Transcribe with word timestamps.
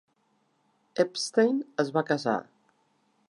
Epstein 1.03 1.61
es 1.85 1.93
va 1.99 2.05
casar. 2.13 2.37